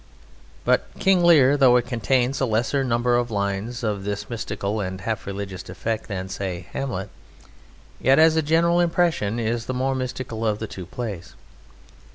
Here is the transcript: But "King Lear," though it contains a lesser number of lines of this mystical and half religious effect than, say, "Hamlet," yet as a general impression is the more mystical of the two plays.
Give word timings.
But 0.65 0.87
"King 0.97 1.23
Lear," 1.23 1.55
though 1.57 1.75
it 1.75 1.85
contains 1.85 2.41
a 2.41 2.47
lesser 2.47 2.83
number 2.83 3.15
of 3.17 3.29
lines 3.29 3.83
of 3.83 4.03
this 4.03 4.31
mystical 4.31 4.79
and 4.79 4.99
half 5.01 5.27
religious 5.27 5.69
effect 5.69 6.07
than, 6.07 6.27
say, 6.27 6.65
"Hamlet," 6.73 7.11
yet 7.99 8.17
as 8.17 8.35
a 8.35 8.41
general 8.41 8.79
impression 8.79 9.39
is 9.39 9.67
the 9.67 9.75
more 9.75 9.93
mystical 9.93 10.43
of 10.43 10.57
the 10.57 10.65
two 10.65 10.87
plays. 10.87 11.35